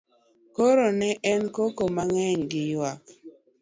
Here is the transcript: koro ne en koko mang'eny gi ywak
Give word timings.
koro 0.55 0.87
ne 0.99 1.09
en 1.31 1.41
koko 1.55 1.83
mang'eny 1.95 2.39
gi 2.49 2.61
ywak 2.71 3.01